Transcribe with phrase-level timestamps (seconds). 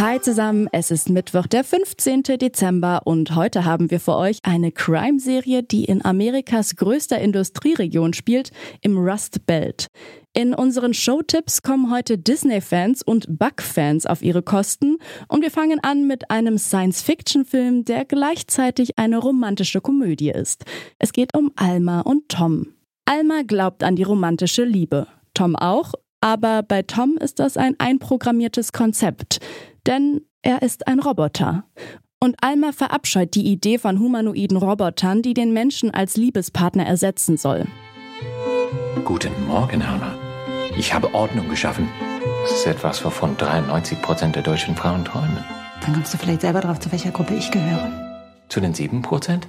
[0.00, 2.22] Hi zusammen, es ist Mittwoch, der 15.
[2.22, 8.50] Dezember und heute haben wir für euch eine Crime-Serie, die in Amerikas größter Industrieregion spielt,
[8.80, 9.88] im Rust Belt.
[10.32, 14.96] In unseren Showtipps kommen heute Disney-Fans und Bug-Fans auf ihre Kosten
[15.28, 20.64] und wir fangen an mit einem Science-Fiction-Film, der gleichzeitig eine romantische Komödie ist.
[20.98, 22.68] Es geht um Alma und Tom.
[23.04, 25.08] Alma glaubt an die romantische Liebe.
[25.34, 25.92] Tom auch,
[26.22, 29.40] aber bei Tom ist das ein einprogrammiertes Konzept
[29.86, 31.64] denn er ist ein Roboter.
[32.22, 37.66] Und Alma verabscheut die Idee von humanoiden Robotern, die den Menschen als Liebespartner ersetzen soll.
[39.04, 40.14] Guten Morgen, Alma.
[40.76, 41.88] Ich habe Ordnung geschaffen.
[42.42, 45.44] Das ist etwas, wovon 93 Prozent der deutschen Frauen träumen.
[45.82, 47.90] Dann kommst du vielleicht selber drauf, zu welcher Gruppe ich gehöre.
[48.48, 49.48] Zu den 7 Prozent?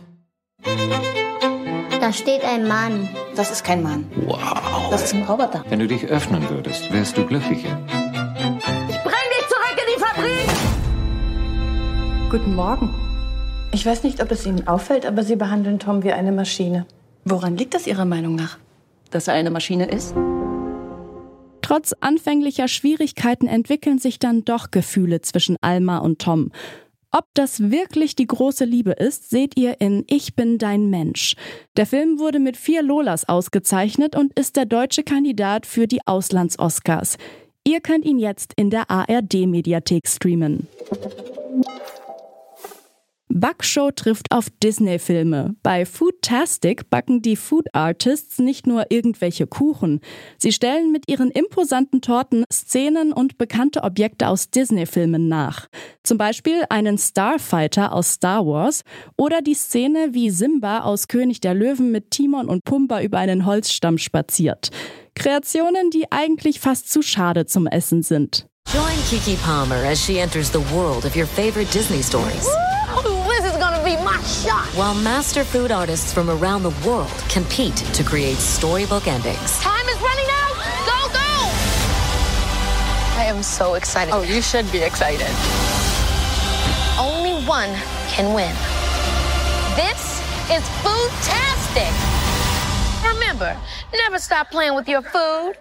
[2.00, 3.10] Da steht ein Mann.
[3.36, 4.06] Das ist kein Mann.
[4.26, 4.90] Wow.
[4.90, 5.64] Das ist ein Roboter.
[5.70, 7.80] Wenn du dich öffnen würdest, wärst du glücklicher.
[12.32, 12.90] Guten Morgen.
[13.74, 16.86] Ich weiß nicht, ob es Ihnen auffällt, aber Sie behandeln Tom wie eine Maschine.
[17.26, 18.58] Woran liegt das Ihrer Meinung nach?
[19.10, 20.16] Dass er eine Maschine ist?
[21.62, 26.54] Trotz anfänglicher Schwierigkeiten entwickeln sich dann doch Gefühle zwischen Alma und Tom.
[27.12, 31.36] Ob das wirklich die große Liebe ist, seht ihr in Ich bin dein Mensch.
[31.76, 37.18] Der Film wurde mit vier Lolas ausgezeichnet und ist der deutsche Kandidat für die Auslands-Oscars.
[37.68, 40.70] Ihr könnt ihn jetzt in der ARD-Mediathek streamen.
[43.40, 45.56] Backshow trifft auf Disney-Filme.
[45.64, 50.02] Bei Foodtastic backen die Food Artists nicht nur irgendwelche Kuchen.
[50.38, 55.68] Sie stellen mit ihren imposanten Torten Szenen und bekannte Objekte aus Disney-Filmen nach.
[56.04, 58.84] Zum Beispiel einen Starfighter aus Star Wars
[59.18, 63.46] oder die Szene, wie Simba aus König der Löwen mit Timon und Pumba über einen
[63.46, 64.72] Holzstamm spaziert.
[65.16, 68.48] Kreationen, die eigentlich fast zu schade zum Essen sind.
[68.74, 72.48] Join Kiki Palmer as she enters the world of your favorite Disney stories.
[74.24, 74.68] Shot.
[74.76, 79.60] While master food artists from around the world compete to create storybook endings.
[79.60, 80.56] Time is running out.
[80.86, 81.30] Go, go!
[83.20, 84.14] I am so excited.
[84.14, 85.28] Oh, you should be excited.
[87.00, 87.70] Only one
[88.08, 88.54] can win.
[89.76, 91.92] This is Foodtastic.
[93.14, 93.58] Remember,
[93.94, 95.54] never stop playing with your food.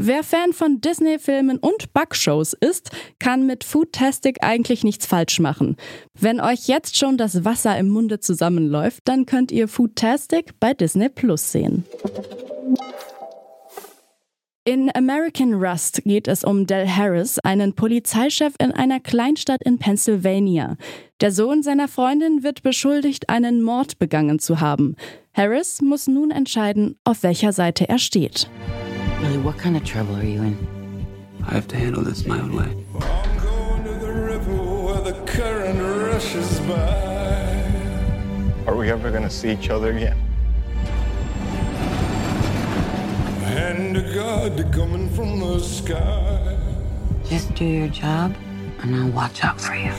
[0.00, 5.74] Wer Fan von Disney-Filmen und Backshows ist, kann mit Foodtastic eigentlich nichts falsch machen.
[6.14, 11.08] Wenn euch jetzt schon das Wasser im Munde zusammenläuft, dann könnt ihr Foodtastic bei Disney
[11.08, 11.84] Plus sehen.
[14.64, 20.76] In American Rust geht es um Del Harris, einen Polizeichef in einer Kleinstadt in Pennsylvania.
[21.20, 24.94] Der Sohn seiner Freundin wird beschuldigt, einen Mord begangen zu haben.
[25.32, 28.48] Harris muss nun entscheiden, auf welcher Seite er steht.
[29.20, 31.06] Really, what kind of trouble are you in?
[31.44, 32.84] I have to handle this my own way.
[33.00, 37.08] I'm going to the river where the current rushes by.
[38.66, 40.16] Are we ever going to see each other again?
[43.42, 46.56] And a God coming from the sky.
[47.24, 48.36] Just do your job,
[48.80, 49.92] and I'll watch out for you.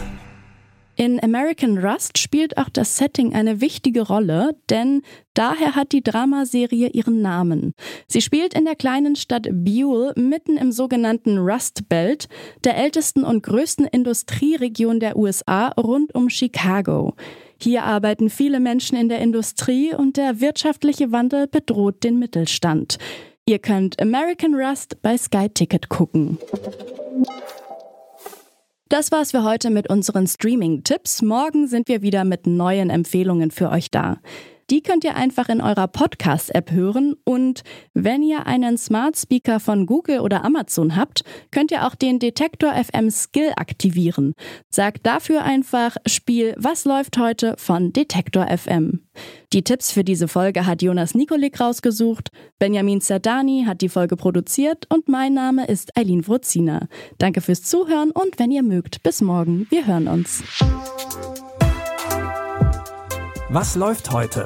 [1.00, 5.02] In American Rust spielt auch das Setting eine wichtige Rolle, denn
[5.34, 7.74] daher hat die Dramaserie ihren Namen.
[8.10, 12.28] Sie spielt in der kleinen Stadt Buell mitten im sogenannten Rust Belt,
[12.66, 17.14] der ältesten und größten Industrieregion der USA rund um Chicago.
[17.62, 22.98] Hier arbeiten viele Menschen in der Industrie und der wirtschaftliche Wandel bedroht den Mittelstand.
[23.46, 26.40] Ihr könnt American Rust bei Sky Ticket gucken.
[28.90, 31.22] Das war's für heute mit unseren Streaming-Tipps.
[31.22, 34.18] Morgen sind wir wieder mit neuen Empfehlungen für euch da.
[34.70, 37.64] Die könnt ihr einfach in eurer Podcast-App hören und
[37.96, 42.74] wenn ihr einen Smart Speaker von Google oder Amazon habt, könnt ihr auch den Detektor
[42.74, 44.36] FM Skill aktivieren.
[44.70, 49.02] Sagt dafür einfach Spiel Was läuft heute von Detektor FM.
[49.54, 52.30] Die Tipps für diese Folge hat Jonas Nikolik rausgesucht,
[52.60, 56.88] Benjamin Zerdani hat die Folge produziert und mein Name ist Eileen Wruzina.
[57.18, 59.66] Danke fürs Zuhören und wenn ihr mögt, bis morgen.
[59.72, 60.44] Wir hören uns.
[63.50, 64.46] Was läuft heute?